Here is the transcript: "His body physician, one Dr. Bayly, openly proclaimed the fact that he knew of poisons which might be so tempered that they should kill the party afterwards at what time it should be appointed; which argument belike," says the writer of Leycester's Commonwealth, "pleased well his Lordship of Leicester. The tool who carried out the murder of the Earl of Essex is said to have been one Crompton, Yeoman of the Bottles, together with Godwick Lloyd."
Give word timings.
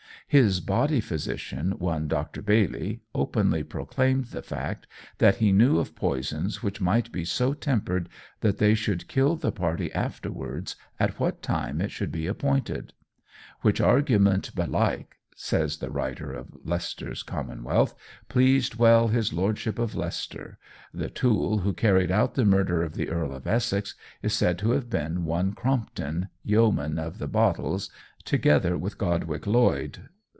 "His 0.27 0.61
body 0.61 1.01
physician, 1.01 1.71
one 1.77 2.07
Dr. 2.07 2.41
Bayly, 2.41 3.01
openly 3.13 3.63
proclaimed 3.63 4.27
the 4.27 4.41
fact 4.41 4.87
that 5.17 5.35
he 5.37 5.51
knew 5.51 5.77
of 5.77 5.93
poisons 5.93 6.63
which 6.63 6.79
might 6.79 7.11
be 7.11 7.25
so 7.25 7.53
tempered 7.53 8.07
that 8.39 8.57
they 8.57 8.73
should 8.73 9.09
kill 9.09 9.35
the 9.35 9.51
party 9.51 9.91
afterwards 9.91 10.77
at 11.01 11.19
what 11.19 11.41
time 11.41 11.81
it 11.81 11.91
should 11.91 12.13
be 12.13 12.27
appointed; 12.27 12.93
which 13.59 13.81
argument 13.81 14.55
belike," 14.55 15.17
says 15.35 15.79
the 15.79 15.91
writer 15.91 16.31
of 16.31 16.47
Leycester's 16.63 17.23
Commonwealth, 17.23 17.93
"pleased 18.29 18.75
well 18.75 19.09
his 19.09 19.33
Lordship 19.33 19.77
of 19.77 19.95
Leicester. 19.95 20.57
The 20.93 21.09
tool 21.09 21.57
who 21.57 21.73
carried 21.73 22.09
out 22.09 22.35
the 22.35 22.45
murder 22.45 22.83
of 22.83 22.95
the 22.95 23.09
Earl 23.09 23.33
of 23.33 23.45
Essex 23.47 23.95
is 24.23 24.31
said 24.33 24.57
to 24.59 24.71
have 24.71 24.89
been 24.89 25.25
one 25.25 25.51
Crompton, 25.51 26.29
Yeoman 26.41 26.97
of 26.97 27.17
the 27.17 27.27
Bottles, 27.27 27.89
together 28.23 28.77
with 28.77 28.97
Godwick 28.97 29.45
Lloyd." 29.45 30.07